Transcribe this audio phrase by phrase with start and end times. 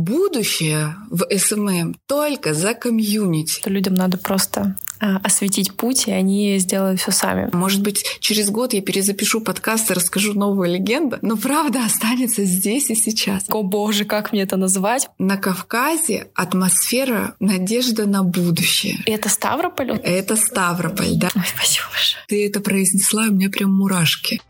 [0.00, 3.62] будущее в SMM только за комьюнити.
[3.66, 7.48] Людям надо просто а, осветить путь, и они сделают все сами.
[7.52, 12.90] Может быть, через год я перезапишу подкаст и расскажу новую легенду, но правда останется здесь
[12.90, 13.44] и сейчас.
[13.48, 15.08] О боже, как мне это называть?
[15.18, 18.98] На Кавказе атмосфера надежда на будущее.
[19.06, 19.92] И это Ставрополь?
[20.02, 21.30] Это Ставрополь, да.
[21.34, 22.24] Ой, спасибо большое.
[22.28, 24.40] Ты это произнесла, у меня прям мурашки.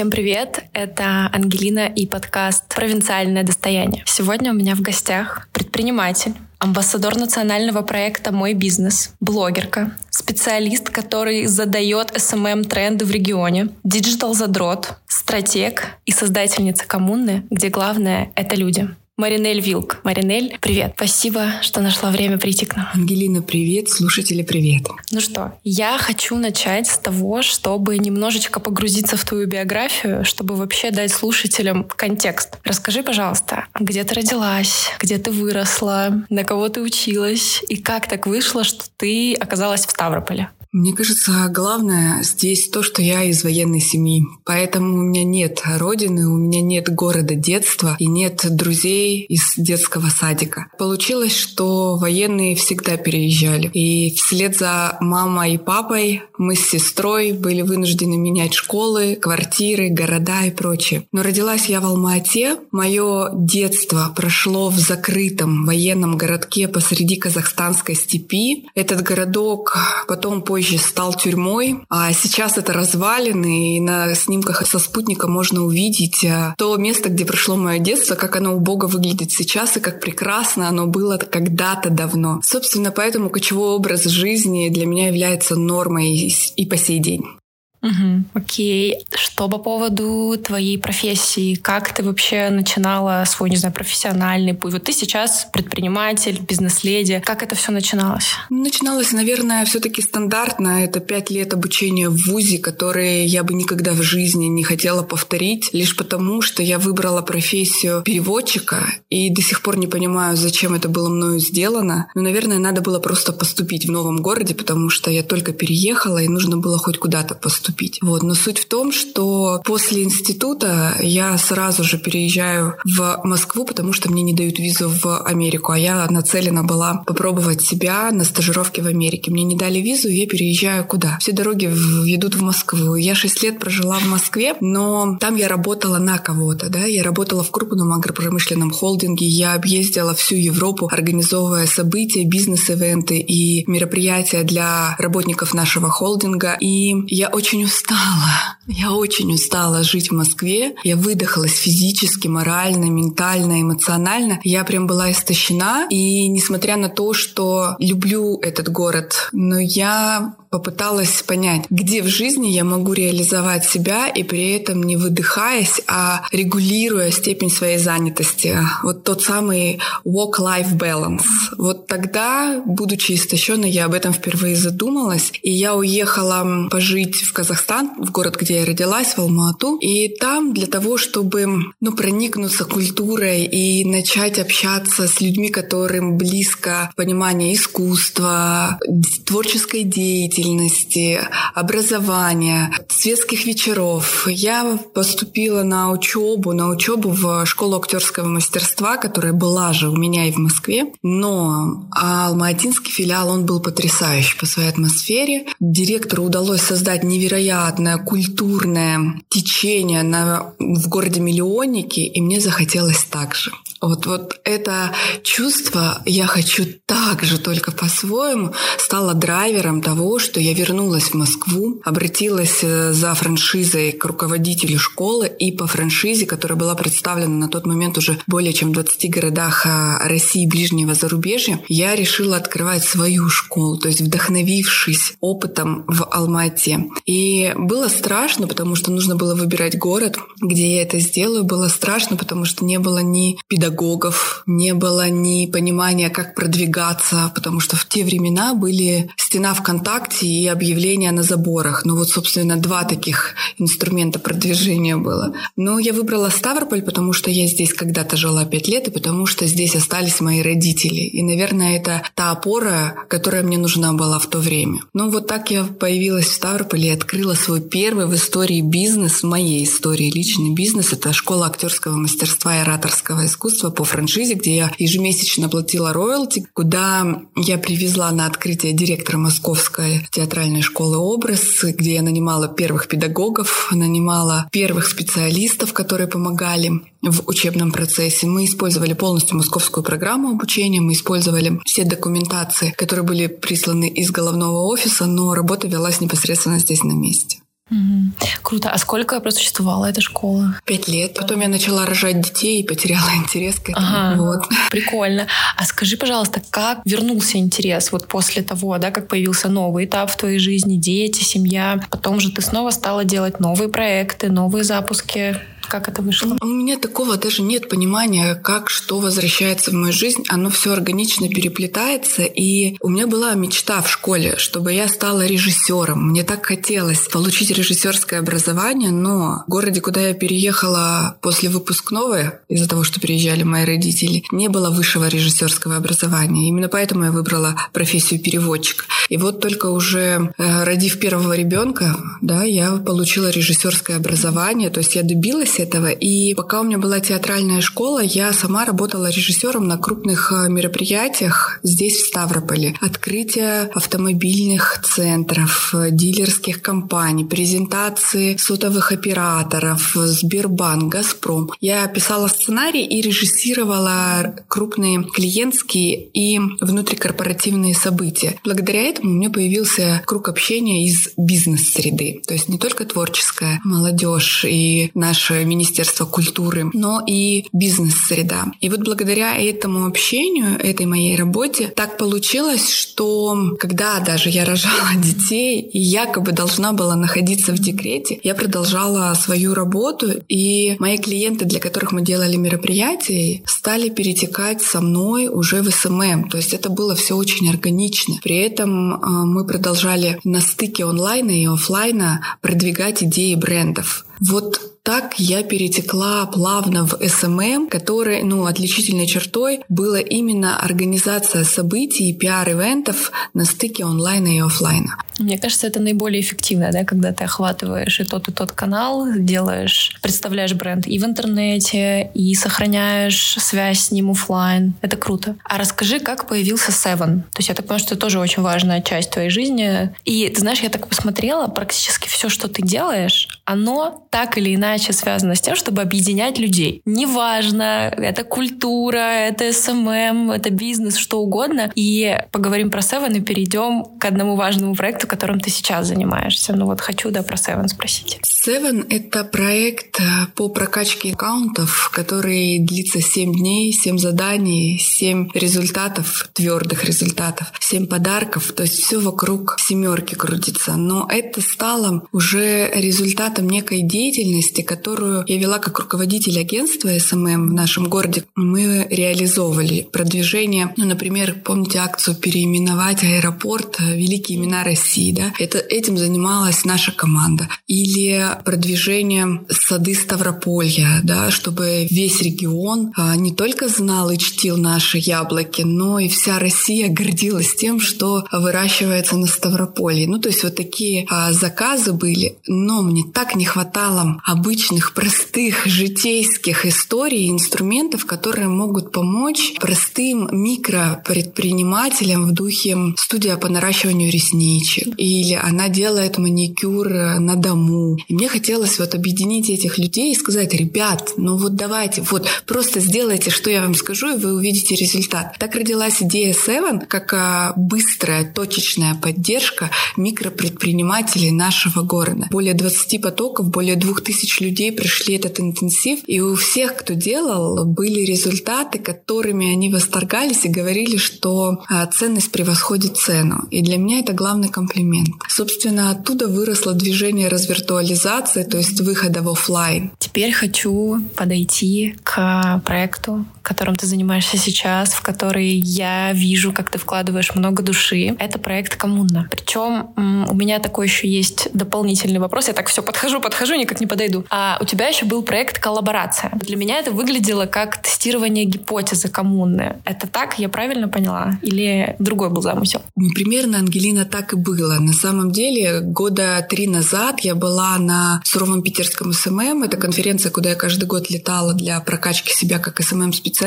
[0.00, 0.64] Всем привет!
[0.72, 4.02] Это Ангелина и подкаст «Провинциальное достояние».
[4.06, 12.12] Сегодня у меня в гостях предприниматель, амбассадор национального проекта «Мой бизнес», блогерка, специалист, который задает
[12.12, 18.88] SMM-тренды в регионе, диджитал-задрот, стратег и создательница коммуны, где главное— это люди.
[19.20, 19.98] Маринель Вилк.
[20.02, 20.94] Маринель, привет.
[20.96, 22.88] Спасибо, что нашла время прийти к нам.
[22.94, 23.90] Ангелина, привет.
[23.90, 24.88] Слушатели, привет.
[25.10, 30.90] Ну что, я хочу начать с того, чтобы немножечко погрузиться в твою биографию, чтобы вообще
[30.90, 32.56] дать слушателям контекст.
[32.64, 38.26] Расскажи, пожалуйста, где ты родилась, где ты выросла, на кого ты училась, и как так
[38.26, 40.48] вышло, что ты оказалась в Ставрополе?
[40.72, 44.22] Мне кажется, главное здесь то, что я из военной семьи.
[44.44, 50.10] Поэтому у меня нет родины, у меня нет города детства и нет друзей из детского
[50.10, 50.68] садика.
[50.78, 53.68] Получилось, что военные всегда переезжали.
[53.74, 60.44] И вслед за мамой и папой мы с сестрой были вынуждены менять школы, квартиры, города
[60.44, 61.04] и прочее.
[61.10, 62.58] Но родилась я в Алма-Ате.
[62.70, 68.68] Мое детство прошло в закрытом военном городке посреди казахстанской степи.
[68.76, 69.76] Этот городок
[70.06, 75.62] потом по позже стал тюрьмой, а сейчас это развалины, и на снимках со спутника можно
[75.64, 79.80] увидеть э, то место, где прошло мое детство, как оно у Бога выглядит сейчас, и
[79.80, 82.40] как прекрасно оно было когда-то давно.
[82.44, 87.39] Собственно, поэтому кочевой образ жизни для меня является нормой и по сей день.
[87.82, 88.96] Угу, окей.
[89.14, 91.54] Что по поводу твоей профессии?
[91.54, 94.74] Как ты вообще начинала свой, не знаю, профессиональный путь?
[94.74, 97.22] Вот ты сейчас предприниматель, бизнес-леди.
[97.24, 98.32] Как это все начиналось?
[98.50, 100.84] Начиналось, наверное, все-таки стандартно.
[100.84, 105.70] Это пять лет обучения в ВУЗе, которые я бы никогда в жизни не хотела повторить,
[105.72, 110.88] лишь потому, что я выбрала профессию переводчика и до сих пор не понимаю, зачем это
[110.88, 112.08] было мною сделано.
[112.14, 116.28] Но, наверное, надо было просто поступить в новом городе, потому что я только переехала, и
[116.28, 117.98] нужно было хоть куда-то поступить поступить.
[118.02, 118.22] Вот.
[118.22, 124.10] Но суть в том, что после института я сразу же переезжаю в Москву, потому что
[124.10, 128.86] мне не дают визу в Америку, а я нацелена была попробовать себя на стажировке в
[128.86, 129.30] Америке.
[129.30, 131.18] Мне не дали визу, я переезжаю куда?
[131.20, 132.96] Все дороги ведут в Москву.
[132.96, 137.42] Я шесть лет прожила в Москве, но там я работала на кого-то, да, я работала
[137.42, 145.54] в крупном агропромышленном холдинге, я объездила всю Европу, организовывая события, бизнес-эвенты и мероприятия для работников
[145.54, 146.56] нашего холдинга.
[146.60, 148.56] И я очень очень устала.
[148.66, 150.74] Я очень устала жить в Москве.
[150.84, 154.40] Я выдохалась физически, морально, ментально, эмоционально.
[154.44, 155.86] Я прям была истощена.
[155.90, 162.48] И несмотря на то, что люблю этот город, но я попыталась понять, где в жизни
[162.48, 168.58] я могу реализовать себя и при этом не выдыхаясь, а регулируя степень своей занятости.
[168.82, 171.24] Вот тот самый work-life balance.
[171.56, 175.30] Вот тогда, будучи истощенной, я об этом впервые задумалась.
[175.42, 179.76] И я уехала пожить в Казахстан, в город, где я родилась, в Алмату.
[179.76, 181.46] И там для того, чтобы
[181.80, 188.80] ну, проникнуться культурой и начать общаться с людьми, которым близко понимание искусства,
[189.24, 191.20] творческой деятельности, деятельности,
[191.54, 194.26] образования, светских вечеров.
[194.28, 200.26] Я поступила на учебу, на учебу в школу актерского мастерства, которая была же у меня
[200.26, 200.86] и в Москве.
[201.02, 205.46] Но алматинский филиал, он был потрясающий по своей атмосфере.
[205.60, 213.52] Директору удалось создать невероятное культурное течение на, в городе-миллионнике, и мне захотелось так же.
[213.80, 220.52] Вот, вот это чувство «я хочу так же, только по-своему» стало драйвером того, что я
[220.52, 226.74] вернулась в Москву, обратилась э, за франшизой к руководителю школы и по франшизе, которая была
[226.74, 231.60] представлена на тот момент уже более чем в 20 городах э, России и ближнего зарубежья,
[231.68, 236.86] я решила открывать свою школу, то есть вдохновившись опытом в Алмате.
[237.06, 241.44] И было страшно, потому что нужно было выбирать город, где я это сделаю.
[241.44, 247.60] Было страшно, потому что не было ни педагогов, не было ни понимания, как продвигаться, потому
[247.60, 251.84] что в те времена были стена ВКонтакте граффити и объявления на заборах.
[251.84, 255.32] Ну вот, собственно, два таких инструмента продвижения было.
[255.56, 259.46] Но я выбрала Ставрополь, потому что я здесь когда-то жила пять лет, и потому что
[259.46, 261.00] здесь остались мои родители.
[261.00, 264.80] И, наверное, это та опора, которая мне нужна была в то время.
[264.94, 269.26] Ну вот так я появилась в Ставрополе и открыла свой первый в истории бизнес, в
[269.26, 270.92] моей истории личный бизнес.
[270.92, 277.22] Это школа актерского мастерства и ораторского искусства по франшизе, где я ежемесячно платила роялти, куда
[277.36, 284.48] я привезла на открытие директора Московской театральной школы «Образ», где я нанимала первых педагогов, нанимала
[284.52, 288.26] первых специалистов, которые помогали в учебном процессе.
[288.26, 294.66] Мы использовали полностью московскую программу обучения, мы использовали все документации, которые были присланы из головного
[294.66, 297.38] офиса, но работа велась непосредственно здесь на месте.
[297.70, 298.26] Угу.
[298.42, 298.70] Круто.
[298.70, 300.56] А сколько просуществовала эта школа?
[300.64, 301.14] Пять лет.
[301.14, 303.86] Потом я начала рожать детей и потеряла интерес к этому.
[303.86, 304.22] Ага.
[304.22, 304.48] Вот.
[304.70, 305.26] Прикольно.
[305.56, 310.16] А скажи, пожалуйста, как вернулся интерес вот после того, да, как появился новый этап в
[310.16, 311.80] твоей жизни, дети, семья?
[311.90, 315.36] Потом же ты снова стала делать новые проекты, новые запуски.
[315.70, 316.36] Как это вышло?
[316.40, 320.24] У меня такого даже нет понимания, как что возвращается в мою жизнь.
[320.26, 322.22] Оно все органично переплетается.
[322.22, 326.08] И у меня была мечта в школе, чтобы я стала режиссером.
[326.08, 332.68] Мне так хотелось получить режиссерское образование, но в городе, куда я переехала после выпускного, из-за
[332.68, 336.48] того, что переезжали мои родители, не было высшего режиссерского образования.
[336.48, 338.86] Именно поэтому я выбрала профессию переводчика.
[339.08, 344.96] И вот только уже э, родив первого ребенка, да, я получила режиссерское образование, то есть
[344.96, 345.90] я добилась этого.
[345.90, 351.60] И пока у меня была театральная школа, я сама работала режиссером на крупных э, мероприятиях
[351.62, 352.74] здесь, в Ставрополе.
[352.80, 361.50] Открытие автомобильных центров, э, дилерских компаний, презентации сотовых операторов, Сбербанк, Газпром.
[361.60, 368.36] Я писала сценарий и режиссировала крупные клиентские и внутрикорпоративные события.
[368.44, 372.22] Благодаря этому у меня появился круг общения из бизнес-среды.
[372.26, 378.46] То есть не только творческая молодежь и наши Министерства культуры, но и бизнес-среда.
[378.60, 384.90] И вот благодаря этому общению, этой моей работе, так получилось, что когда даже я рожала
[384.96, 391.44] детей и якобы должна была находиться в декрете, я продолжала свою работу, и мои клиенты,
[391.44, 396.28] для которых мы делали мероприятия, стали перетекать со мной уже в SMM.
[396.30, 398.14] То есть это было все очень органично.
[398.22, 404.06] При этом а, мы продолжали на стыке онлайна и офлайна продвигать идеи брендов.
[404.20, 412.10] Вот так я перетекла плавно в SMM, который, ну, отличительной чертой было именно организация событий
[412.10, 414.96] и пиар-ивентов на стыке онлайна и офлайна.
[415.20, 419.96] Мне кажется, это наиболее эффективно, да, когда ты охватываешь и тот, и тот канал, делаешь,
[420.02, 424.74] представляешь бренд и в интернете, и сохраняешь связь с ним офлайн.
[424.80, 425.36] Это круто.
[425.44, 427.20] А расскажи, как появился Seven?
[427.20, 429.94] То есть я так понимаю, что это тоже очень важная часть твоей жизни.
[430.04, 434.79] И ты знаешь, я так посмотрела, практически все, что ты делаешь, оно так или иначе
[434.88, 436.82] связано с тем, чтобы объединять людей.
[436.84, 441.70] Неважно, это культура, это SMM, это бизнес, что угодно.
[441.74, 446.54] И поговорим про Seven и перейдем к одному важному проекту, которым ты сейчас занимаешься.
[446.54, 448.18] Ну вот хочу, да, про Seven спросить.
[448.46, 450.04] Seven— это проект э,
[450.34, 458.52] по прокачке аккаунтов, который длится 7 дней, 7 заданий, 7 результатов, твердых результатов, 7 подарков.
[458.52, 460.76] То есть все вокруг семерки крутится.
[460.76, 467.52] Но это стало уже результатом некой деятельности, которую я вела как руководитель агентства SMM в
[467.52, 468.24] нашем городе.
[468.34, 475.32] Мы реализовывали продвижение, ну, например, помните акцию переименовать аэропорт «Великие имена России», да?
[475.38, 477.48] Это, этим занималась наша команда.
[477.66, 484.98] Или продвижение сады Ставрополья, да, чтобы весь регион а, не только знал и чтил наши
[484.98, 490.06] яблоки, но и вся Россия гордилась тем, что выращивается на Ставрополье.
[490.08, 494.49] Ну, то есть вот такие а, заказы были, но мне так не хватало обычных,
[494.94, 504.88] простых, житейских историй инструментов, которые могут помочь простым микропредпринимателям в духе студия по наращиванию ресничек.
[504.96, 507.96] Или она делает маникюр на дому.
[508.08, 512.80] И мне хотелось вот объединить этих людей и сказать, ребят, ну вот давайте, вот просто
[512.80, 515.36] сделайте, что я вам скажу, и вы увидите результат.
[515.38, 522.26] Так родилась идея Seven, как а, быстрая, точечная поддержка микропредпринимателей нашего города.
[522.30, 528.00] Более 20 потоков, более 2000 людей пришли этот интенсив, и у всех, кто делал, были
[528.00, 533.46] результаты, которыми они восторгались и говорили, что а, ценность превосходит цену.
[533.50, 535.08] И для меня это главный комплимент.
[535.28, 539.92] Собственно, оттуда выросло движение развиртуализации то есть выхода в офлайн.
[539.98, 546.78] Теперь хочу подойти к проекту, которым ты занимаешься сейчас, в который я вижу, как ты
[546.78, 548.14] вкладываешь много души.
[548.20, 549.26] Это проект «Коммуна».
[549.28, 552.46] Причем у меня такой еще есть дополнительный вопрос.
[552.46, 554.24] Я так все подхожу, подхожу, никак не подойду.
[554.30, 556.30] А у тебя еще был проект «Коллаборация».
[556.36, 559.78] Для меня это выглядело как тестирование гипотезы коммуны.
[559.84, 560.38] Это так?
[560.38, 561.36] Я правильно поняла?
[561.42, 562.82] Или другой был замысел?
[563.16, 564.78] Примерно, Ангелина, так и было.
[564.78, 569.64] На самом деле, года три назад я была на суровом питерском SMM.
[569.64, 573.39] Это конференция, куда я каждый год летала для прокачки себя как SMM-специалиста.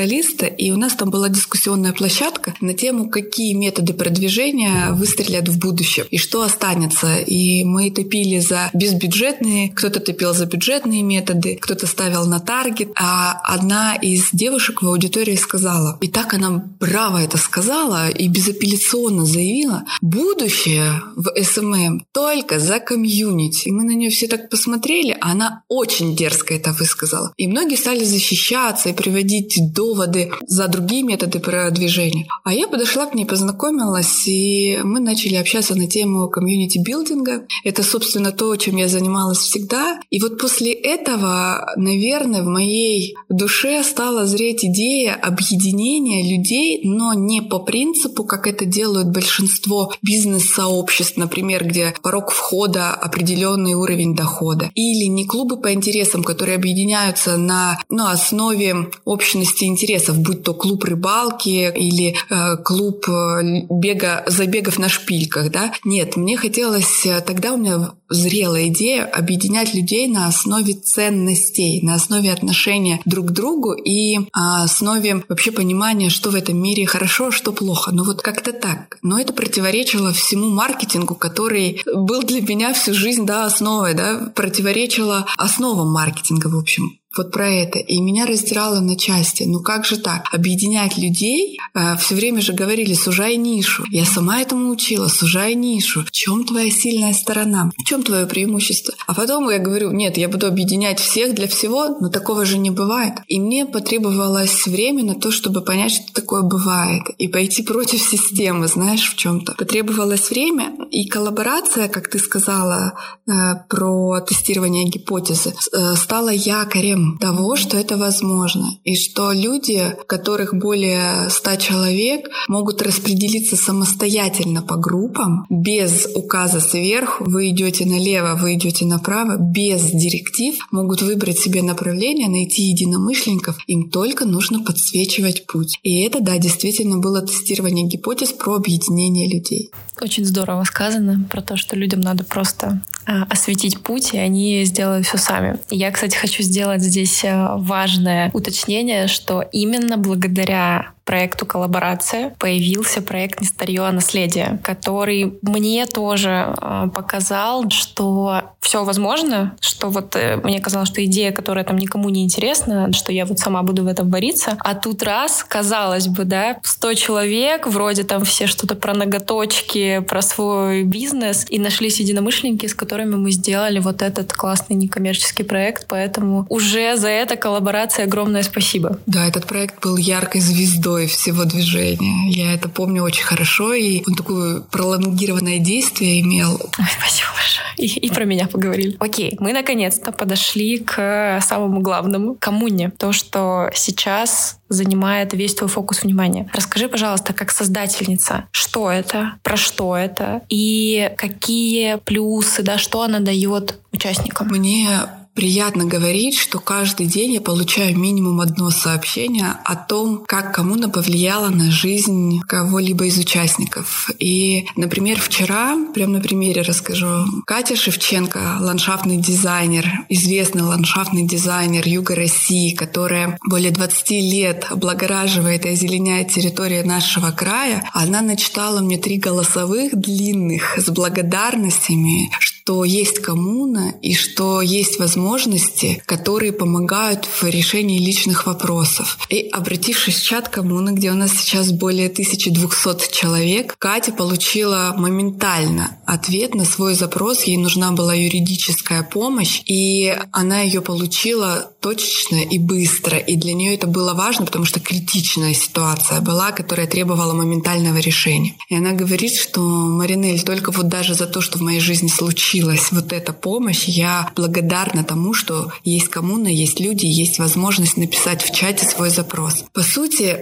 [0.45, 6.05] И у нас там была дискуссионная площадка на тему, какие методы продвижения выстрелят в будущем
[6.09, 7.17] и что останется.
[7.17, 12.89] И мы топили за безбюджетные, кто-то топил за бюджетные методы, кто-то ставил на таргет.
[12.95, 19.25] А одна из девушек в аудитории сказала, и так она браво это сказала и безапелляционно
[19.25, 23.67] заявила, будущее в SMM только за комьюнити.
[23.67, 27.33] И мы на нее все так посмотрели, а она очень дерзко это высказала.
[27.37, 32.27] И многие стали защищаться и приводить доводы за другие методы продвижения.
[32.43, 37.45] А я подошла к ней, познакомилась, и мы начали общаться на тему community building а.
[37.63, 39.99] Это, собственно, то, чем я занималась всегда.
[40.09, 47.41] И вот после этого, наверное, в моей душе стала зреть идея объединения людей, но не
[47.41, 54.71] по принципу, как это делают большинство бизнес-сообществ, например, где порог входа определенный уровень дохода.
[54.75, 60.83] Или не клубы по интересам, которые объединяются на ну, основе общности интересов, будь то клуб
[60.83, 65.51] рыбалки или э, клуб э, бега, забегов на шпильках.
[65.51, 65.73] Да?
[65.83, 71.95] Нет, мне хотелось, э, тогда у меня зрелая идея объединять людей на основе ценностей, на
[71.95, 77.27] основе отношения друг к другу и а, основе вообще понимания, что в этом мире хорошо,
[77.27, 77.91] а что плохо.
[77.91, 78.97] Ну вот как-то так.
[79.01, 85.25] Но это противоречило всему маркетингу, который был для меня всю жизнь да, основой, да, противоречило
[85.37, 87.79] основам маркетинга, в общем вот про это.
[87.79, 89.43] И меня раздирало на части.
[89.43, 90.27] Ну как же так?
[90.31, 93.83] Объединять людей, э, все время же говорили, сужай нишу.
[93.89, 96.03] Я сама этому учила, сужай нишу.
[96.03, 97.71] В чем твоя сильная сторона?
[97.77, 98.93] В чем твое преимущество?
[99.07, 102.71] А потом я говорю, нет, я буду объединять всех для всего, но такого же не
[102.71, 103.13] бывает.
[103.27, 108.67] И мне потребовалось время на то, чтобы понять, что такое бывает, и пойти против системы,
[108.67, 109.53] знаешь, в чем-то.
[109.53, 112.93] Потребовалось время, и коллаборация, как ты сказала,
[113.27, 113.31] э,
[113.69, 121.29] про тестирование гипотезы, э, стала якорем того, что это возможно, и что люди, которых более
[121.29, 128.85] 100 человек, могут распределиться самостоятельно по группам, без указа сверху, вы идете налево, вы идете
[128.85, 135.79] направо, без директив, могут выбрать себе направление, найти единомышленников, им только нужно подсвечивать путь.
[135.83, 139.71] И это, да, действительно было тестирование гипотез про объединение людей.
[140.01, 145.17] Очень здорово сказано про то, что людям надо просто осветить путь, и они сделают все
[145.17, 145.59] сами.
[145.69, 153.41] Я, кстати, хочу сделать здесь э, важное уточнение, что именно благодаря проекту «Коллаборация» появился проект
[153.41, 160.37] «Не старье, а наследие», который мне тоже э, показал, что все возможно, что вот э,
[160.37, 163.87] мне казалось, что идея, которая там никому не интересна, что я вот сама буду в
[163.87, 168.93] этом вариться, а тут раз, казалось бы, да, 100 человек, вроде там все что-то про
[168.93, 175.43] ноготочки, про свой бизнес, и нашлись единомышленники, с которыми мы сделали вот этот классный некоммерческий
[175.43, 178.99] проект, поэтому уже за это коллаборация огромное спасибо.
[179.05, 182.29] Да, этот проект был яркой звездой звездой всего движения.
[182.29, 186.53] Я это помню очень хорошо, и он такое пролонгированное действие имел.
[186.53, 187.67] Ой, спасибо большое.
[187.77, 188.95] И, и про меня поговорили.
[188.99, 192.91] Окей, мы наконец-то подошли к самому главному, коммуне.
[192.97, 196.49] То, что сейчас занимает весь твой фокус внимания.
[196.53, 203.19] Расскажи, пожалуйста, как создательница, что это, про что это и какие плюсы, да, что она
[203.19, 204.47] дает участникам.
[204.47, 204.87] Мне
[205.33, 211.49] приятно говорить, что каждый день я получаю минимум одно сообщение о том, как коммуна повлияла
[211.49, 214.09] на жизнь кого-либо из участников.
[214.19, 222.15] И, например, вчера, прямо на примере расскажу, Катя Шевченко, ландшафтный дизайнер, известный ландшафтный дизайнер Юга
[222.15, 229.17] России, которая более 20 лет облагораживает и озеленяет территорию нашего края, она начитала мне три
[229.17, 232.52] голосовых длинных с благодарностями, что
[232.85, 239.17] есть коммуна и что есть возможности, которые помогают в решении личных вопросов.
[239.29, 245.97] И обратившись в чат коммуны, где у нас сейчас более 1200 человек, Катя получила моментально
[246.05, 247.43] ответ на свой запрос.
[247.43, 253.17] Ей нужна была юридическая помощь, и она ее получила точечно и быстро.
[253.17, 258.55] И для нее это было важно, потому что критичная ситуация была, которая требовала моментального решения.
[258.69, 262.52] И она говорит, что Маринель, только вот даже за то, что в моей жизни случилось,
[262.53, 263.85] случилась вот эта помощь.
[263.85, 269.63] Я благодарна тому, что есть коммуна, есть люди, есть возможность написать в чате свой запрос.
[269.73, 270.37] По сути,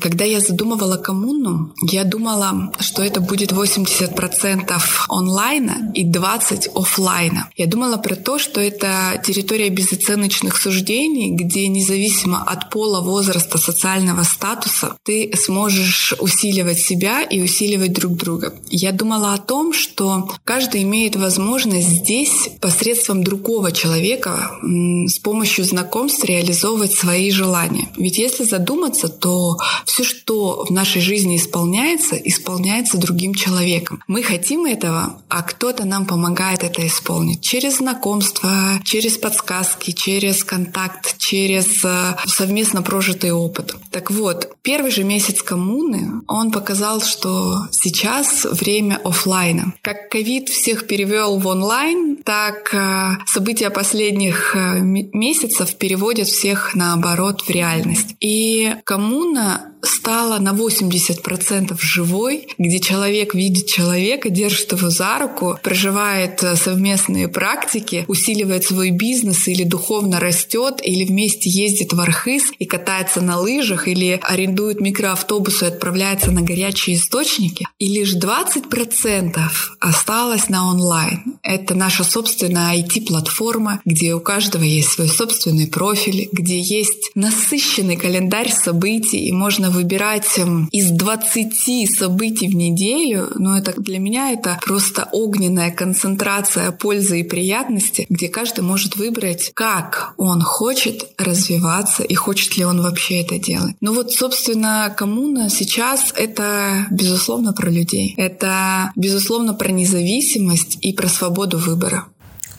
[0.00, 7.48] когда я задумывала коммуну, я думала, что это будет 80% онлайна и 20% офлайна.
[7.56, 14.22] Я думала про то, что это территория безоценочных суждений, где независимо от пола, возраста, социального
[14.22, 18.54] статуса, ты сможешь усиливать себя и усиливать друг друга.
[18.70, 21.39] Я думала о том, что каждый имеет возможность
[21.80, 27.88] здесь посредством другого человека с помощью знакомств реализовывать свои желания.
[27.96, 34.02] Ведь если задуматься, то все, что в нашей жизни исполняется, исполняется другим человеком.
[34.06, 41.16] Мы хотим этого, а кто-то нам помогает это исполнить через знакомство, через подсказки, через контакт,
[41.18, 43.74] через э, совместно прожитый опыт.
[43.90, 49.74] Так вот, первый же месяц коммуны, он показал, что сейчас время офлайна.
[49.82, 57.42] Как ковид всех перевел в онлайн, так э, события последних э, месяцев переводят всех наоборот
[57.42, 58.16] в реальность.
[58.20, 66.42] И коммуна стала на 80% живой, где человек видит человека, держит его за руку, проживает
[66.42, 72.64] э, совместные практики, усиливает свой бизнес или духовно растет, или вместе ездит в Архыз и
[72.64, 77.66] катается на лыжах, или арендует микроавтобус и отправляется на горячие источники.
[77.78, 79.38] И лишь 20%
[79.80, 81.36] осталось на онлайн.
[81.42, 88.50] Это наша собственная IT-платформа, где у каждого есть свой собственный профиль, где есть насыщенный календарь
[88.50, 94.58] событий, и можно выбирать эм, из 20 событий в неделю, но это для меня это
[94.64, 102.14] просто огненная концентрация пользы и приятности, где каждый может выбрать, как он хочет развиваться и
[102.14, 103.76] хочет ли он вообще это делать.
[103.80, 108.14] Ну вот, собственно, коммуна сейчас это, безусловно, про людей.
[108.16, 112.06] Это, безусловно, про независимость и про свободу выбора.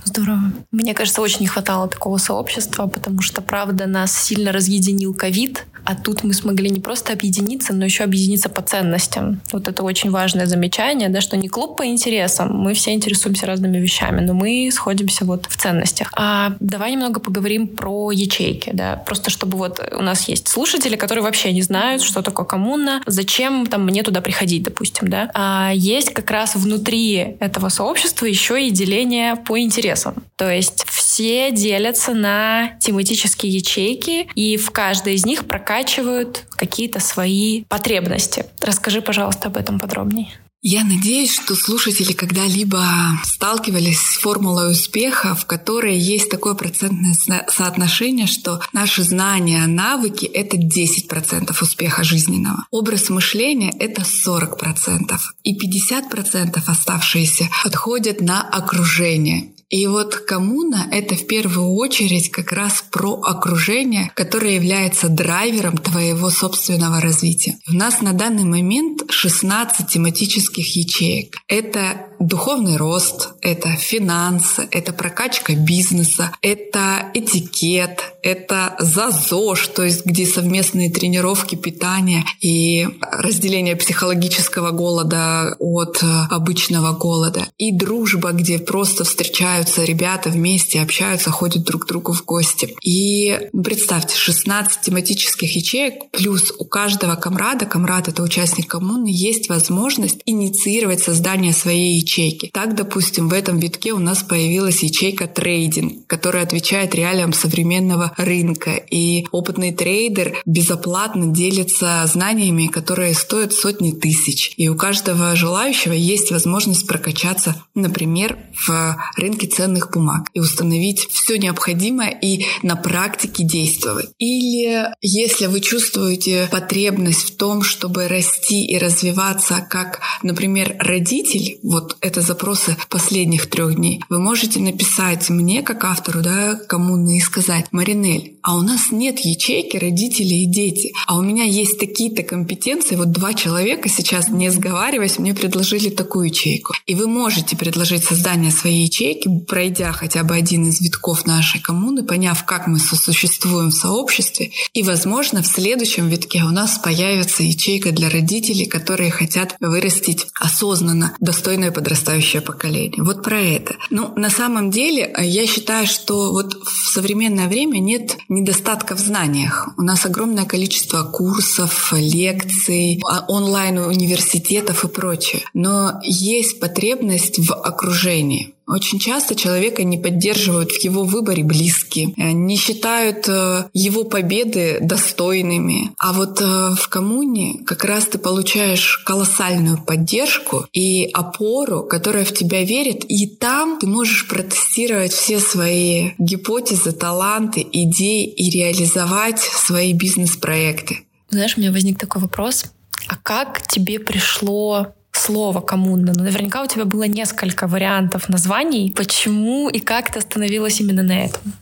[0.04, 0.52] Здорово.
[0.72, 5.96] Мне кажется, очень не хватало такого сообщества, потому что, правда, нас сильно разъединил ковид, а
[5.96, 9.42] тут мы смогли не просто объединиться, но еще объединиться по ценностям.
[9.52, 13.78] Вот это очень важное замечание, да, что не клуб по интересам, мы все интересуемся разными
[13.78, 16.12] вещами, но мы сходимся вот в ценностях.
[16.16, 21.24] А давай немного поговорим про ячейки, да, просто чтобы вот у нас есть слушатели, которые
[21.24, 25.30] вообще не знают, что такое коммуна, зачем там мне туда приходить, допустим, да.
[25.34, 30.16] А есть как раз внутри этого сообщества еще и деление по интересам.
[30.36, 37.00] То есть все делятся на тематические ячейки, и в каждой из них прокачивают прокачивают какие-то
[37.00, 38.46] свои потребности.
[38.60, 40.28] Расскажи, пожалуйста, об этом подробнее.
[40.64, 42.84] Я надеюсь, что слушатели когда-либо
[43.24, 47.16] сталкивались с формулой успеха, в которой есть такое процентное
[47.48, 52.66] соотношение, что наши знания, навыки— это 10% успеха жизненного.
[52.70, 55.34] Образ мышления— это 40%.
[55.44, 59.54] И 50% оставшиеся отходят на окружение.
[59.72, 66.30] И вот коммуна— это в первую очередь как раз про окружение, которое является драйвером твоего
[66.30, 67.58] собственного развития.
[67.70, 71.38] У нас на данный момент 16 тематических ячеек.
[71.48, 80.26] Это духовный рост, это финансы, это прокачка бизнеса, это этикет, это ЗАЗОЖ, то есть где
[80.26, 87.48] совместные тренировки, питания и разделение психологического голода от обычного голода.
[87.58, 92.76] И дружба, где просто встречаются ребята вместе, общаются, ходят друг к другу в гости.
[92.84, 100.22] И представьте, 16 тематических ячеек, плюс у каждого комрада, комрад— это участник коммуны, есть возможность
[100.26, 102.50] инициировать создание своей ячейки.
[102.54, 108.72] Так, допустим, в этом витке у нас появилась ячейка трейдинг, которая отвечает реалиям современного рынка.
[108.72, 114.54] И опытный трейдер безоплатно делится знаниями, которые стоят сотни тысяч.
[114.58, 121.38] И у каждого желающего есть возможность прокачаться, например, в рынке ценных бумаг и установить все
[121.38, 124.10] необходимое и на практике действовать.
[124.18, 131.98] Или если вы чувствуете потребность в том, чтобы расти и развиваться как, например, родитель, вот
[132.02, 134.02] это запросы последних трех дней.
[134.10, 139.20] Вы можете написать мне, как автору, да, коммуны, и сказать, Маринель, а у нас нет
[139.20, 144.50] ячейки родители и дети, а у меня есть такие-то компетенции, вот два человека сейчас, не
[144.50, 146.74] сговариваясь, мне предложили такую ячейку.
[146.86, 152.04] И вы можете предложить создание своей ячейки, пройдя хотя бы один из витков нашей коммуны,
[152.04, 157.92] поняв, как мы сосуществуем в сообществе, и, возможно, в следующем витке у нас появится ячейка
[157.92, 163.04] для родителей, которые хотят вырастить осознанно достойное подрастающее поколение.
[163.04, 163.76] Вот про это.
[163.90, 169.00] Ну, на самом деле, э, я считаю, что вот в современное время нет недостатка в
[169.00, 169.70] знаниях.
[169.78, 175.42] У нас огромное количество курсов, лекций, а, онлайн-университетов и прочее.
[175.54, 182.32] Но есть потребность в окружении Очень часто человека не поддерживают в его выборе близкие, э,
[182.32, 185.92] не считают э, его победы достойными.
[185.98, 192.34] А вот э, в коммуне как раз ты получаешь колоссальную поддержку и опору, которая в
[192.34, 199.92] тебя верит, и там ты можешь протестировать все свои гипотезы, таланты, идеи и реализовать свои
[199.92, 201.00] бизнес-проекты.
[201.30, 202.64] Знаешь, у меня возник такой вопрос.
[203.10, 206.14] А как тебе пришло слово коммуна.
[206.16, 208.92] Но наверняка у тебя было несколько вариантов названий.
[208.96, 211.54] Почему и как ты остановилась именно на этом?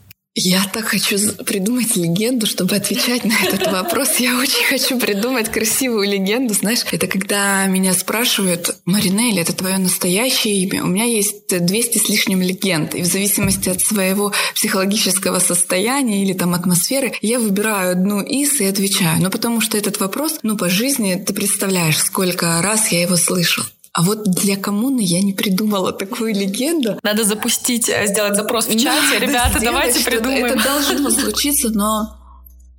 [0.42, 4.16] Я так хочу придумать легенду, чтобы отвечать на этот вопрос.
[4.20, 6.54] Я очень хочу придумать красивую легенду.
[6.54, 10.82] Знаешь, это когда меня спрашивают, Маринель, это твое настоящее имя?
[10.82, 12.94] У меня есть 200 с лишним легенд.
[12.94, 18.64] И в зависимости от своего психологического состояния или там атмосферы, я выбираю одну из и
[18.64, 19.20] отвечаю.
[19.20, 23.64] Ну, потому что этот вопрос, ну, по жизни ты представляешь, сколько раз я его слышал.
[23.92, 26.98] А вот для коммуны я не придумала такую легенду.
[27.02, 29.18] Надо запустить, э, сделать запрос в чате.
[29.18, 30.46] Ребята, давайте придумаем.
[30.46, 32.19] Это должно случиться, но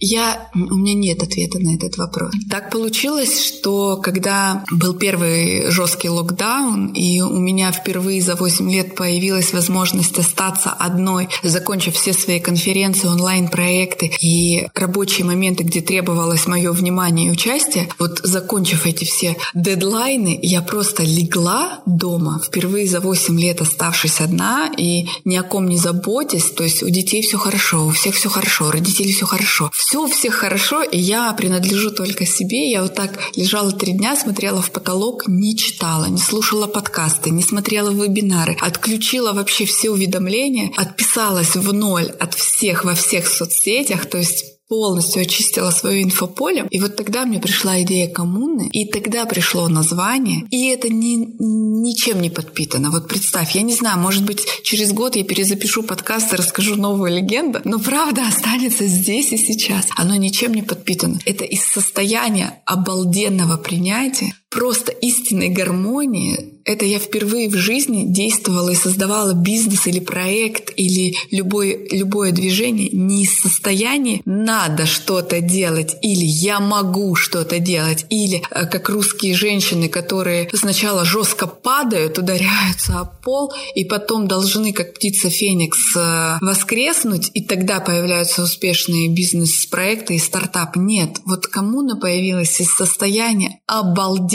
[0.02, 2.32] я, у меня нет ответа на этот вопрос.
[2.50, 8.96] Так получилось, что когда был первый жесткий локдаун, и у меня впервые за 8 лет
[8.96, 16.72] появилась возможность остаться одной, закончив все свои конференции, онлайн-проекты и рабочие моменты, где требовалось мое
[16.72, 23.40] внимание и участие, вот закончив эти все дедлайны, я просто легла дома, впервые за 8
[23.40, 27.86] лет оставшись одна и ни о ком не заботясь, то есть у детей все хорошо,
[27.86, 31.92] у всех все хорошо, у родителей все хорошо, все у всех хорошо, и я принадлежу
[31.92, 32.72] только себе.
[32.72, 37.44] Я вот так лежала три дня, смотрела в потолок, не читала, не слушала подкасты, не
[37.44, 44.18] смотрела вебинары, отключила вообще все уведомления, отписалась в ноль от всех во всех соцсетях, то
[44.18, 46.66] есть полностью очистила свое инфополе.
[46.70, 52.22] И вот тогда мне пришла идея коммуны, и тогда пришло название, и это ни, ничем
[52.22, 52.90] не подпитано.
[52.90, 57.12] Вот представь, я не знаю, может быть, через год я перезапишу подкаст и расскажу новую
[57.12, 59.88] легенду, но правда останется здесь и сейчас.
[59.98, 61.20] Оно ничем не подпитано.
[61.26, 68.76] Это из состояния обалденного принятия, просто истинной гармонии, это я впервые в жизни действовала и
[68.76, 76.24] создавала бизнес или проект или любое, любое движение не из состояния «надо что-то делать» или
[76.24, 83.06] «я могу что-то делать» или э, как русские женщины, которые сначала жестко падают, ударяются о
[83.06, 90.20] пол и потом должны, как птица Феникс, э, воскреснуть, и тогда появляются успешные бизнес-проекты и
[90.20, 90.76] стартап.
[90.76, 93.60] Нет, вот коммуна появилась из состояния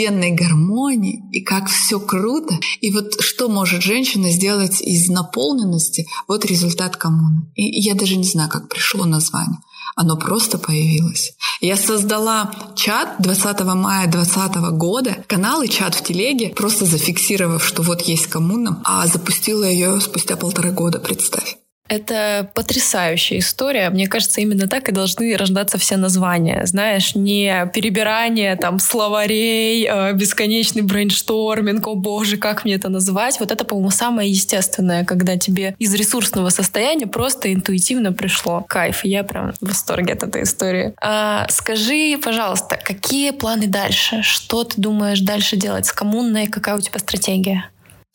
[0.07, 2.57] обалденной гармонии и как все круто.
[2.81, 6.07] И вот что может женщина сделать из наполненности?
[6.27, 7.51] Вот результат коммуны.
[7.55, 9.59] И я даже не знаю, как пришло название.
[9.95, 11.33] Оно просто появилось.
[11.59, 17.81] Я создала чат 20 мая 2020 года, канал и чат в телеге, просто зафиксировав, что
[17.81, 21.57] вот есть коммуна, а запустила ее спустя полтора года, представь.
[21.87, 23.89] Это потрясающая история.
[23.89, 26.65] Мне кажется, именно так и должны рождаться все названия.
[26.65, 33.39] Знаешь, не перебирание там словарей, э, бесконечный brainstorming, о боже, как мне это называть.
[33.39, 38.65] Вот это, по-моему, самое естественное, когда тебе из ресурсного состояния просто интуитивно пришло.
[38.67, 40.93] Кайф, я прям в восторге от этой истории.
[41.01, 44.21] А, скажи, пожалуйста, какие планы дальше?
[44.21, 46.47] Что ты думаешь дальше делать с коммунной?
[46.47, 47.69] Какая у тебя стратегия?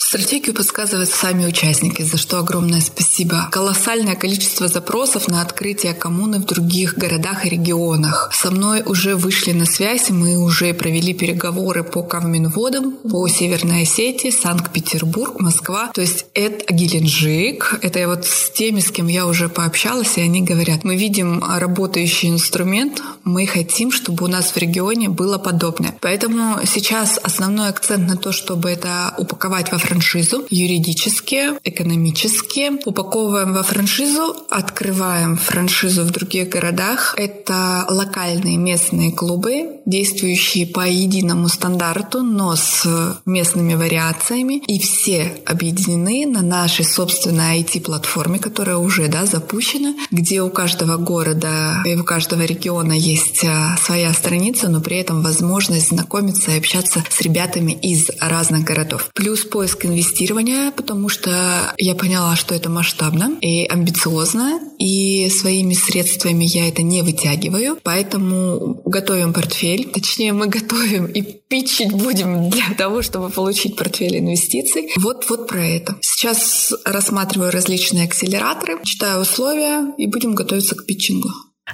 [0.04, 3.48] Стратегию подсказывают сами участники, за что огромное спасибо.
[3.50, 8.30] Колоссальное количество запросов на открытие коммуны в других городах и регионах.
[8.34, 14.30] Со мной уже вышли на связь, мы уже провели переговоры по Кавминводам, по Северной Осетии,
[14.30, 15.90] Санкт-Петербург, Москва.
[15.94, 17.78] То есть это Геленджик.
[17.80, 21.42] Это я вот с теми, с кем я уже пообщалась, и они говорят, мы видим
[21.42, 25.94] работающий инструмент, мы хотим, чтобы у нас в регионе было подобное.
[26.00, 32.72] Поэтому сейчас основной акцент на то, чтобы это упаковать во франшизу юридически, экономически.
[32.86, 37.14] Упаковываем во франшизу, открываем франшизу в других городах.
[37.18, 42.86] Это локальные местные клубы, действующие по единому стандарту, но с
[43.26, 44.62] местными вариациями.
[44.66, 51.82] И все объединены на нашей собственной IT-платформе, которая уже да, запущена, где у каждого города
[51.84, 57.04] и у каждого региона есть а, своя страница, но при этом возможность знакомиться и общаться
[57.10, 59.10] с ребятами из разных городов.
[59.14, 66.44] Плюс поиск инвестирования, потому что я поняла, что это масштабно и амбициозно, и своими средствами
[66.44, 73.02] я это не вытягиваю, поэтому готовим портфель, точнее мы готовим и питчить будем для того,
[73.02, 74.90] чтобы получить портфель инвестиций.
[74.96, 75.96] Вот, вот про это.
[76.00, 81.28] Сейчас рассматриваю различные акселераторы, читаю условия и будем готовиться к питчингу.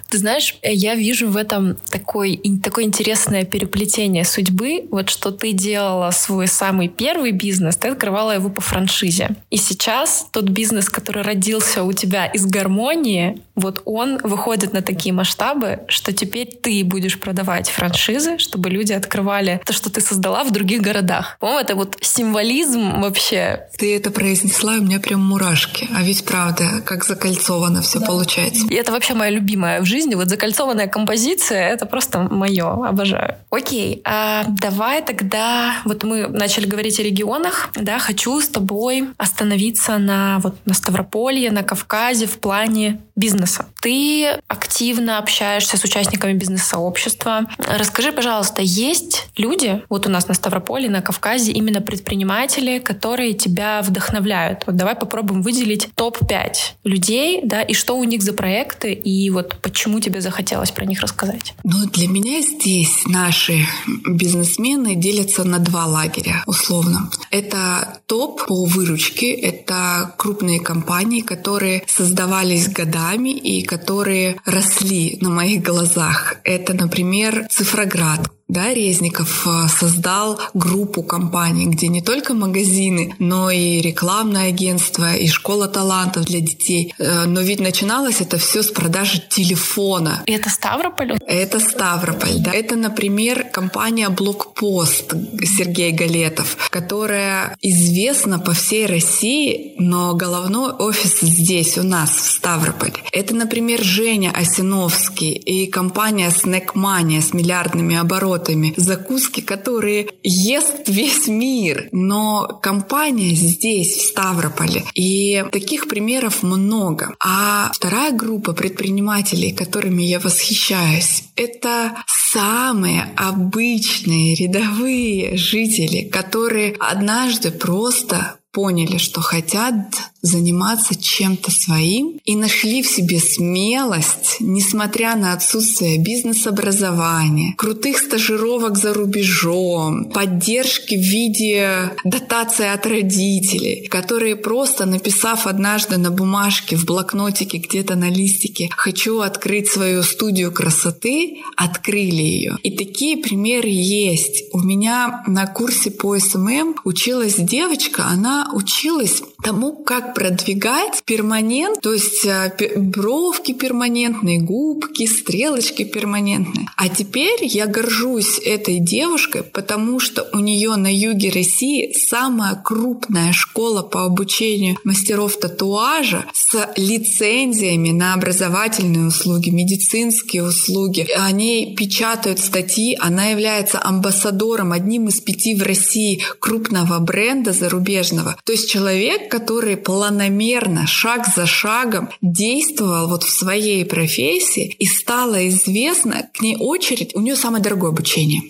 [0.08, 4.86] Ты знаешь, я вижу в этом такой, такое интересное переплетение судьбы.
[4.90, 9.30] Вот что ты делала свой самый первый бизнес, ты открывала его по франшизе.
[9.50, 15.12] И сейчас тот бизнес, который родился у тебя из гармонии, вот он выходит на такие
[15.12, 20.52] масштабы, что теперь ты будешь продавать франшизы, чтобы люди открывали то, что ты создала в
[20.52, 21.36] других городах.
[21.40, 23.68] По-моему, это вот символизм вообще.
[23.76, 25.88] Ты это произнесла, у меня прям мурашки.
[25.94, 28.06] А ведь правда, как закольцовано все да.
[28.06, 28.66] получается.
[28.68, 30.14] И это вообще моя любимая в жизни.
[30.14, 32.86] Вот закольцованная композиция— это просто мое.
[32.86, 33.36] Обожаю.
[33.50, 35.76] Окей, а давай тогда...
[35.84, 37.70] Вот мы начали говорить о регионах.
[37.74, 43.66] Да, хочу с тобой остановиться на, вот, на Ставрополье, на Кавказе в плане бизнеса.
[43.80, 47.46] Ты активно общаешься с участниками бизнес-сообщества.
[47.58, 53.82] Расскажи, пожалуйста, есть люди, вот у нас на Ставрополе, на Кавказе, именно предприниматели, которые тебя
[53.82, 54.62] вдохновляют?
[54.66, 56.52] Вот давай попробуем выделить топ-5
[56.84, 61.00] людей, да, и что у них за проекты, и вот почему тебе захотелось про них
[61.00, 61.54] рассказать?
[61.62, 63.66] Ну, для меня здесь наши
[64.06, 67.10] бизнесмены делятся на два лагеря, условно.
[67.30, 75.62] Это топ по выручке, это крупные компании, которые создавались годами и которые росли на моих
[75.62, 76.36] глазах.
[76.44, 83.82] Это, например, Цифроград, да, Резников э, создал группу компаний, где не только магазины, но и
[83.82, 86.94] рекламное агентство, и школа талантов для детей.
[86.98, 90.22] Э, но ведь начиналось это все с продажи телефона.
[90.24, 91.18] И это Ставрополь?
[91.26, 92.52] Это Ставрополь, да.
[92.52, 101.76] Это, например, компания Блокпост Сергей Галетов, которая известна по всей России, но головной офис здесь,
[101.76, 102.94] у нас, в Ставрополе.
[103.12, 111.28] Это, например, Женя Осиновский и компания Снэкмания с миллиардными оборотами оборотами, закуски, которые ест весь
[111.28, 111.88] мир.
[111.92, 114.84] Но компания здесь, в Ставрополе.
[114.94, 117.14] И таких примеров много.
[117.20, 128.37] А вторая группа предпринимателей, которыми я восхищаюсь, это самые обычные рядовые жители, которые однажды просто
[128.52, 129.76] поняли, что хотят
[130.20, 138.94] заниматься чем-то своим и нашли в себе смелость, несмотря на отсутствие бизнес-образования, крутых стажировок за
[138.94, 147.58] рубежом, поддержки в виде дотации от родителей, которые просто написав однажды на бумажке, в блокнотике,
[147.58, 152.58] где-то на листике «хочу открыть свою студию красоты», открыли ее.
[152.62, 154.44] И такие примеры есть.
[154.52, 161.92] У меня на курсе по SMM училась девочка, она училась тому, как продвигать перманент, то
[161.92, 166.68] есть э, бровки перманентные, губки, стрелочки перманентные.
[166.76, 173.32] А теперь я горжусь этой девушкой, потому что у нее на юге России самая крупная
[173.32, 181.06] школа по обучению мастеров татуажа с лицензиями на образовательные услуги, медицинские услуги.
[181.16, 188.27] Они печатают статьи, она является амбассадором, одним из пяти в России крупного бренда зарубежного.
[188.44, 195.48] То есть человек, который планомерно, шаг за шагом действовал вот в своей профессии и стала
[195.48, 198.42] известна, к ней очередь, у нее самое дорогое обучение.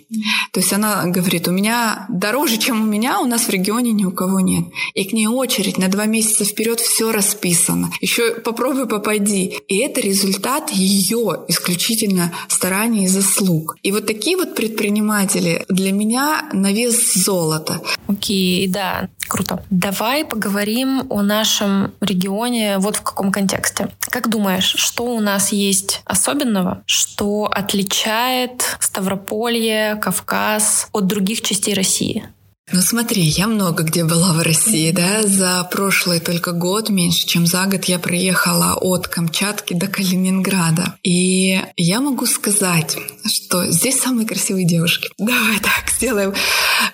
[0.52, 4.04] То есть она говорит, у меня дороже, чем у меня, у нас в регионе ни
[4.04, 4.64] у кого нет.
[4.94, 7.90] И к ней очередь на два месяца вперед все расписано.
[8.00, 9.54] Еще попробуй попади.
[9.68, 13.76] И это результат ее исключительно стараний и заслуг.
[13.82, 17.80] И вот такие вот предприниматели для меня на вес золота.
[18.06, 19.08] Окей, okay, да.
[19.28, 19.62] Круто.
[19.70, 23.88] Давай поговорим о нашем регионе вот в каком контексте.
[24.00, 32.28] Как думаешь, что у нас есть особенного, что отличает Ставрополье, Кавказ от других частей России?
[32.70, 37.46] Ну смотри, я много где была в России, да, за прошлый только год, меньше чем
[37.46, 40.96] за год я проехала от Камчатки до Калининграда.
[41.02, 45.08] И я могу сказать, что здесь самые красивые девушки.
[45.18, 46.34] Давай так, сделаем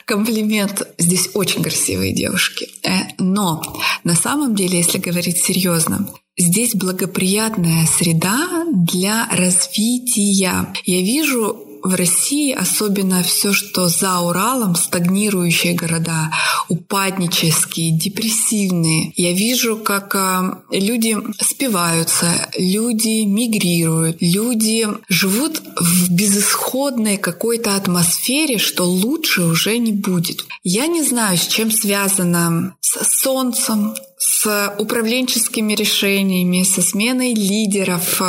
[0.05, 0.87] комплимент.
[0.99, 2.69] Здесь очень красивые девушки.
[2.85, 3.61] Э, но
[4.05, 10.67] на самом деле, если говорить серьезно, Здесь благоприятная среда для развития.
[10.85, 16.33] Я вижу в России особенно все, что за Уралом, стагнирующие города,
[16.69, 19.13] упаднические, депрессивные.
[19.17, 28.85] Я вижу, как а, люди спиваются, люди мигрируют, люди живут в безысходной какой-то атмосфере, что
[28.85, 30.47] лучше уже не будет.
[30.63, 38.23] Я не знаю, с чем связано с солнцем, с управленческими решениями, со сменой лидеров.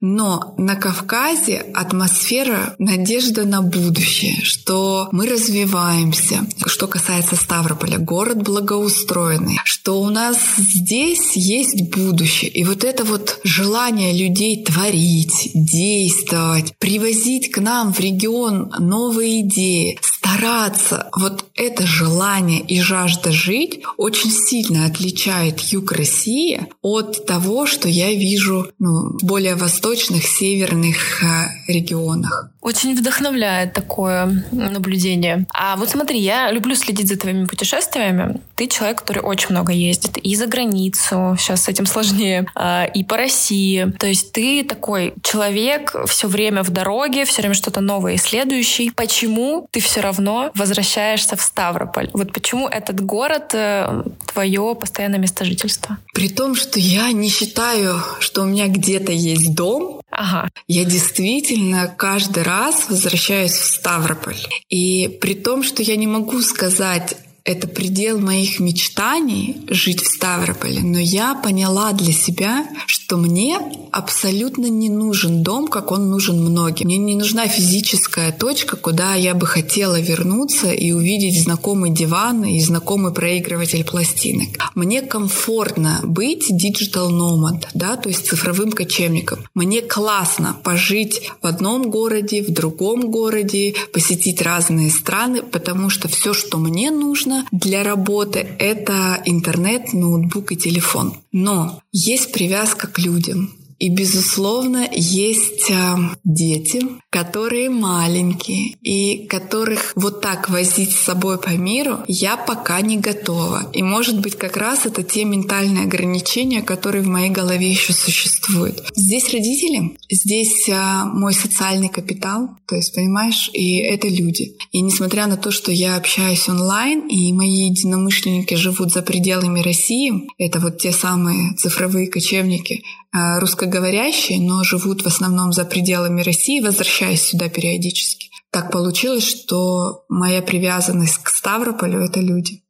[0.00, 6.46] Но на Кавказе атмосфера надежда на будущее, что мы развиваемся.
[6.66, 12.50] Что касается Ставрополя, город благоустроенный, что у нас здесь есть будущее.
[12.50, 19.98] И вот это вот желание людей творить, действовать, привозить к нам в регион новые идеи,
[20.24, 27.88] стараться, вот это желание и жажда жить очень сильно отличает юг России от того, что
[27.88, 32.50] я вижу ну, в более восточных, северных э, регионах.
[32.64, 35.46] Очень вдохновляет такое наблюдение.
[35.52, 38.40] А вот смотри, я люблю следить за твоими путешествиями.
[38.54, 43.04] Ты человек, который очень много ездит и за границу, сейчас с этим сложнее, а, и
[43.04, 43.92] по России.
[43.98, 48.90] То есть ты такой человек все время в дороге, все время что-то новое исследующий.
[48.96, 52.08] Почему ты все равно возвращаешься в Ставрополь?
[52.14, 55.98] Вот почему этот город э, твое постоянное место жительства?
[56.14, 60.48] При том, что я не считаю, что у меня где-то есть дом, Ага.
[60.68, 64.38] Я действительно каждый раз возвращаюсь в Ставрополь.
[64.68, 70.80] И при том, что я не могу сказать, это предел моих мечтаний жить в Ставрополе,
[70.80, 73.58] но я поняла для себя, что мне
[73.92, 76.86] абсолютно не нужен дом, как он нужен многим.
[76.86, 82.58] Мне не нужна физическая точка, куда я бы хотела вернуться и увидеть знакомый диван и
[82.60, 84.48] знакомый проигрыватель пластинок.
[84.74, 89.40] Мне комфортно быть digital nomad, да, то есть цифровым кочевником.
[89.54, 96.32] Мне классно пожить в одном городе, в другом городе, посетить разные страны, потому что все,
[96.32, 101.14] что мне нужно, нужно для работы, это интернет, ноутбук и телефон.
[101.32, 103.52] Но есть привязка к людям.
[103.84, 111.50] И, безусловно, есть э, дети, которые маленькие и которых вот так возить с собой по
[111.50, 113.70] миру я пока не готова.
[113.74, 118.82] И, может быть, как раз это те ментальные ограничения, которые в моей голове еще существуют.
[118.96, 124.56] Здесь родители, здесь э, мой социальный капитал, то есть, понимаешь, и это люди.
[124.72, 130.26] И несмотря на то, что я общаюсь онлайн, и мои единомышленники живут за пределами России,
[130.38, 132.82] это вот те самые цифровые кочевники,
[133.14, 138.30] русскоговорящие, но живут в основном за пределами России, возвращаясь сюда периодически.
[138.50, 142.62] Так получилось, что моя привязанность к Ставрополю— это люди.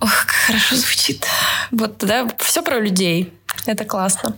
[0.00, 1.26] Ох, как хорошо звучит.
[1.70, 3.32] Вот, да, все про людей.
[3.64, 4.36] Это классно.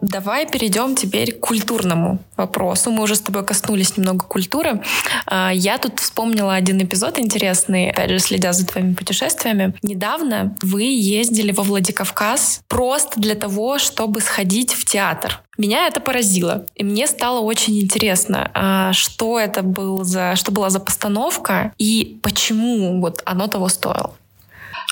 [0.00, 2.90] Давай перейдем теперь к культурному вопросу.
[2.90, 4.82] Мы уже с тобой коснулись немного культуры.
[5.26, 9.74] А, я тут вспомнила один эпизод интересный, опять же, следя за твоими путешествиями.
[9.82, 15.40] Недавно вы ездили во Владикавказ просто для того, чтобы сходить в театр.
[15.58, 20.68] Меня это поразило, и мне стало очень интересно, а, что это был за, что была
[20.68, 24.14] за постановка и почему вот оно того стоило.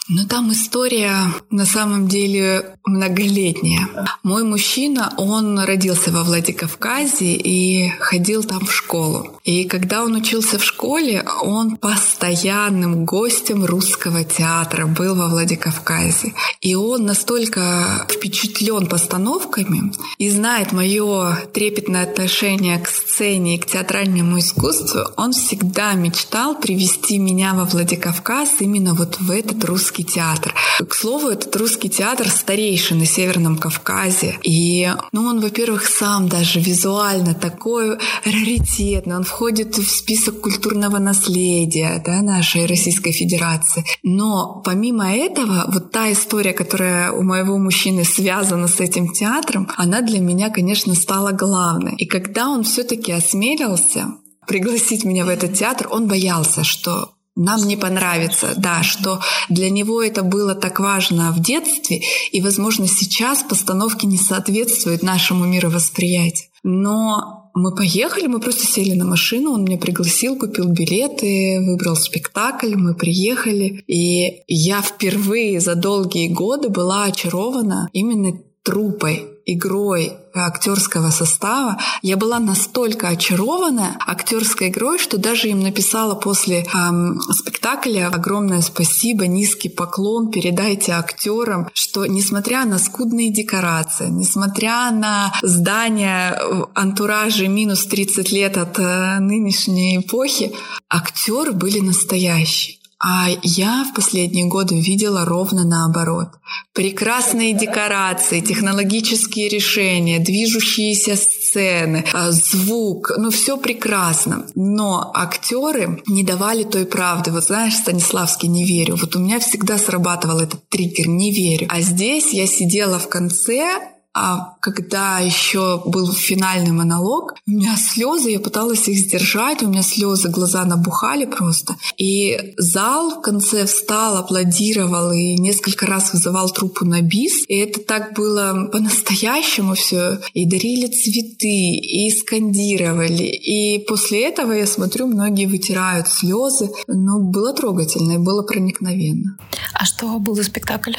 [0.08, 3.88] Ну, там история на самом деле многолетняя.
[4.22, 9.40] Мой мужчина, он родился во Владикавказе и ходил там в школу.
[9.44, 16.34] И когда он учился в школе, он постоянным гостем русского театра был во Владикавказе.
[16.60, 24.38] И он настолько впечатлен постановками и знает мое трепетное отношение к сцене и к театральному
[24.38, 30.54] искусству, он всегда мечтал привести меня во Владикавказ именно вот в этот русский русский театр.
[30.88, 34.38] К слову, этот русский театр старейший на Северном Кавказе.
[34.42, 39.16] И ну, он, во-первых, сам даже визуально такой раритетный.
[39.16, 43.84] Он входит в список культурного наследия да, нашей Российской Федерации.
[44.02, 50.00] Но помимо этого, вот та история, которая у моего мужчины связана с этим театром, она
[50.00, 51.94] для меня, конечно, стала главной.
[51.96, 54.14] И когда он все-таки осмелился
[54.46, 60.02] пригласить меня в этот театр, он боялся, что нам не понравится, да, что для него
[60.02, 66.48] это было так важно в детстве, и, возможно, сейчас постановки не соответствуют нашему мировосприятию.
[66.62, 72.74] Но мы поехали, мы просто сели на машину, он меня пригласил, купил билеты, выбрал спектакль,
[72.74, 73.84] мы приехали.
[73.86, 82.40] И я впервые за долгие годы была очарована именно трупой игрой актерского состава, я была
[82.40, 90.30] настолько очарована актерской игрой, что даже им написала после эм, спектакля огромное спасибо, низкий поклон,
[90.30, 96.40] передайте актерам, что несмотря на скудные декорации, несмотря на здания
[96.74, 100.52] антуражи минус 30 лет от э, нынешней эпохи,
[100.88, 106.28] актеры были настоящие А я в последние годы видела ровно наоборот.
[106.72, 114.46] Прекрасные декорации, технологические решения, движущиеся сцены, а, звук, ну все прекрасно.
[114.54, 117.30] Но актеры не давали той правды.
[117.30, 118.96] Вот знаешь, Станиславский «Не верю».
[118.96, 121.66] Вот у меня всегда срабатывал этот триггер «Не верю».
[121.68, 128.30] А здесь я сидела в конце а когда еще был финальный монолог, у меня слезы,
[128.30, 131.74] я пыталась их сдержать, у меня слезы, глаза набухали просто.
[131.98, 137.44] И зал в конце встал, аплодировал и несколько раз вызывал труппу на бис.
[137.48, 140.20] И это так было по-настоящему все.
[140.32, 143.24] И дарили цветы, и скандировали.
[143.24, 146.70] И после этого, я смотрю, многие вытирают слезы.
[146.86, 149.36] Но было трогательно и было проникновенно.
[149.72, 150.92] А что был за спектакль?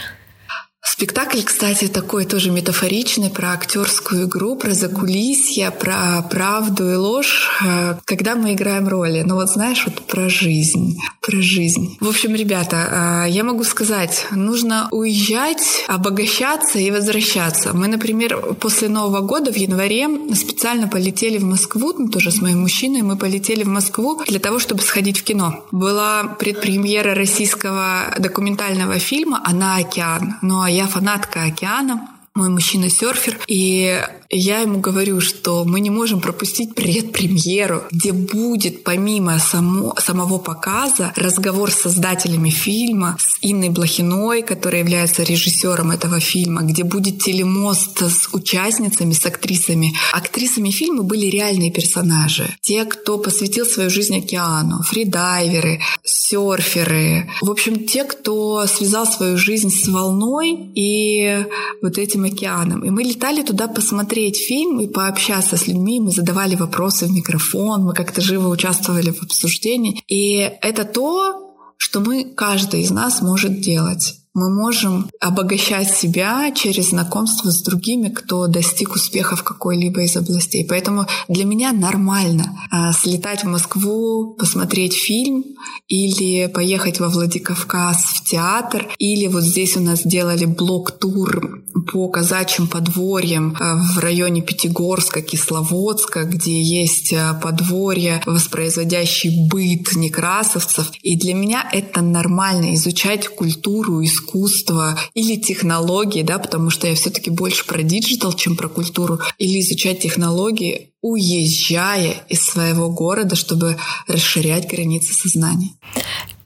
[0.98, 7.96] Спектакль, кстати, такой тоже метафоричный про актерскую игру, про закулисье, про правду и ложь, э,
[8.06, 9.22] когда мы играем роли.
[9.26, 11.98] Ну вот знаешь, вот про жизнь, про жизнь.
[12.00, 17.74] В общем, ребята, э, я могу сказать, нужно уезжать, обогащаться и возвращаться.
[17.74, 22.62] Мы, например, после Нового года в январе специально полетели в Москву, ну, тоже с моим
[22.62, 25.66] мужчиной, мы полетели в Москву для того, чтобы сходить в кино.
[25.72, 30.36] Была предпремьера российского документального фильма «Она океан».
[30.42, 34.04] Ну а я фанатка океана, мой мужчина серфер, и
[34.36, 41.14] я ему говорю, что мы не можем пропустить предпремьеру, где будет помимо само, самого показа
[41.16, 48.02] разговор с создателями фильма, с Инной Блохиной, которая является режиссером этого фильма, где будет телемост
[48.02, 49.94] с участницами, с актрисами.
[50.12, 52.48] Актрисами фильма были реальные персонажи.
[52.62, 57.30] Те, кто посвятил свою жизнь океану, фридайверы, серферы.
[57.42, 61.46] В общем, те, кто связал свою жизнь с волной и
[61.82, 62.84] вот этим океаном.
[62.84, 66.00] И мы летали туда посмотреть посмотреть фильм и пообщаться с людьми.
[66.00, 70.02] Мы задавали вопросы в микрофон, мы как-то живо участвовали в обсуждении.
[70.08, 76.90] И это то, что мы, каждый из нас может делать мы можем обогащать себя через
[76.90, 80.66] знакомство с другими, кто достиг успеха в какой-либо из областей.
[80.68, 85.46] Поэтому для меня нормально а, слетать в Москву, посмотреть фильм
[85.88, 92.68] или поехать во Владикавказ в театр, или вот здесь у нас делали блог-тур по казачьим
[92.68, 100.92] подворьям а, в районе Пятигорска, Кисловодска, где есть а, подворья, воспроизводящий быт некрасовцев.
[101.02, 106.96] И для меня это нормально изучать культуру, искусство, искусство или технологии, да, потому что я
[106.96, 113.78] все-таки больше про digital, чем про культуру, или изучать технологии, уезжая из своего города, чтобы
[114.08, 115.72] расширять границы сознания.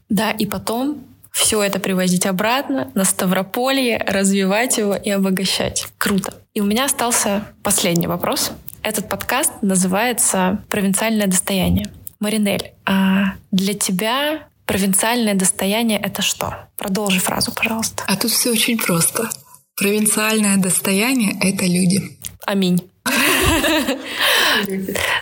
[0.09, 5.87] Да, и потом все это привозить обратно на Ставрополье, развивать его и обогащать.
[5.97, 6.33] Круто.
[6.53, 8.51] И у меня остался последний вопрос.
[8.81, 11.91] Этот подкаст называется «Провинциальное достояние».
[12.19, 16.69] Маринель, а для тебя Провинциальное достояние— это что?
[16.77, 18.03] Продолжи фразу, пожалуйста.
[18.05, 19.27] А тут все очень просто.
[19.75, 22.19] Провинциальное достояние— это люди.
[22.45, 22.79] Аминь.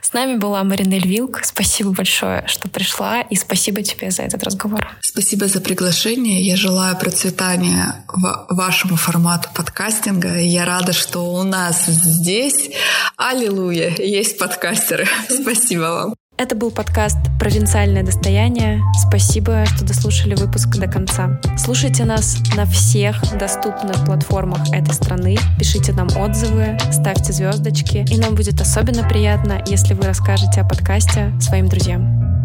[0.01, 1.39] С нами была Маринель Вилк.
[1.45, 4.85] Спасибо большое, что пришла, и спасибо тебе за этот разговор.
[4.99, 6.41] Спасибо за приглашение.
[6.41, 8.03] Я желаю процветания
[8.49, 10.39] вашему формату подкастинга.
[10.39, 12.71] Я рада, что у нас здесь,
[13.15, 15.07] аллилуйя, есть подкастеры.
[15.29, 16.15] Спасибо вам.
[16.39, 18.83] Это был подкаст «Провинциальное достояние».
[19.07, 21.41] Спасибо, что дослушали выпуск до конца.
[21.57, 25.35] Слушайте нас на всех доступных платформах этой страны.
[25.57, 28.05] Пишите нам отзывы, ставьте звездочки.
[28.11, 32.36] И нам будет особенно приятно, если вы расскажете о подкасте своим друзьям.